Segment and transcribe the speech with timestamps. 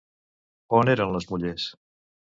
[0.79, 1.69] On eren les mullers?